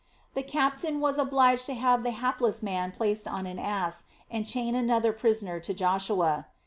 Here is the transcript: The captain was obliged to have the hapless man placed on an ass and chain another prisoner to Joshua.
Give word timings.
The 0.33 0.41
captain 0.41 0.99
was 0.99 1.19
obliged 1.19 1.67
to 1.67 1.75
have 1.75 2.01
the 2.01 2.09
hapless 2.09 2.63
man 2.63 2.91
placed 2.91 3.27
on 3.27 3.45
an 3.45 3.59
ass 3.59 4.05
and 4.31 4.47
chain 4.47 4.73
another 4.73 5.13
prisoner 5.13 5.59
to 5.59 5.75
Joshua. 5.75 6.47